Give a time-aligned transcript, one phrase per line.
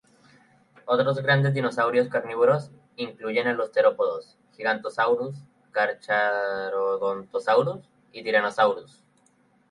[0.87, 5.35] Otros grandes dinosaurios carnívoros incluyen a los terópodos "Giganotosaurus",
[5.71, 9.03] "Carcharodontosaurus" y "Tyrannosaurus".